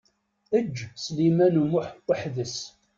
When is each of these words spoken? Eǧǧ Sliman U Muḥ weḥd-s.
Eǧǧ 0.57 0.77
Sliman 1.03 1.59
U 1.61 1.63
Muḥ 1.71 1.89
weḥd-s. 2.07 2.57